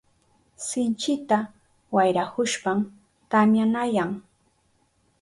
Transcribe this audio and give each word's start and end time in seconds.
Sinchita 0.67 1.39
wayrahushpan 1.95 2.79
tamyanayan. 3.31 4.09